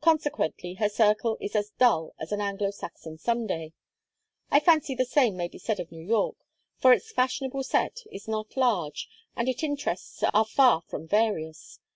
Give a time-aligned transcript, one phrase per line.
[0.00, 3.72] Consequently, her circle is as dull as an Anglo Saxon Sunday.
[4.50, 6.34] I fancy the same may be said of New York,
[6.78, 11.78] for its fashionable set is not large and its interests are far from various.